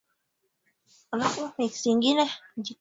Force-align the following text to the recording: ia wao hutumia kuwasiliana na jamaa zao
ia 1.13 1.19
wao 1.19 1.23
hutumia 1.29 1.53
kuwasiliana 1.69 2.15
na 2.23 2.27
jamaa 2.57 2.63
zao 2.63 2.67